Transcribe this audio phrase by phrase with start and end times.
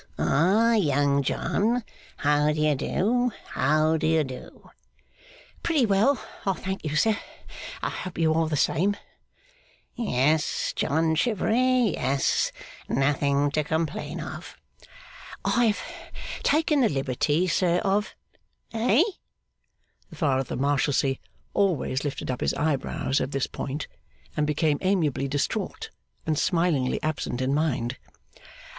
[0.17, 1.83] 'Ah, Young John!
[2.17, 4.71] How do you do, how do you do!'
[5.61, 7.15] 'Pretty well, I thank you, sir.
[7.83, 8.97] I hope you are the same.'
[9.93, 12.51] 'Yes, John Chivery; yes.
[12.89, 14.57] Nothing to complain of.'
[15.45, 15.79] 'I have
[16.41, 18.15] taken the liberty, sir, of'
[18.73, 19.03] 'Eh?'
[20.09, 21.17] The Father of the Marshalsea
[21.53, 23.87] always lifted up his eyebrows at this point,
[24.35, 25.91] and became amiably distraught
[26.25, 27.97] and smilingly absent in mind.